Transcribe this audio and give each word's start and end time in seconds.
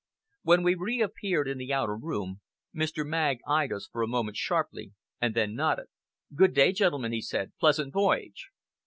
When 0.41 0.63
we 0.63 0.73
reappeared 0.73 1.47
in 1.47 1.59
the 1.59 1.71
outer 1.71 1.95
room, 1.95 2.41
Mr. 2.75 3.05
Magg 3.05 3.37
eyed 3.47 3.71
us 3.71 3.87
for 3.91 4.01
a 4.01 4.07
moment 4.07 4.35
sharply, 4.35 4.93
and 5.21 5.35
then 5.35 5.53
nodded. 5.53 5.89
"Good 6.33 6.55
day, 6.55 6.71
gentlemen!" 6.71 7.11
he 7.11 7.21
said. 7.21 7.51
"Pleasant 7.59 7.93
voyage!" 7.93 8.49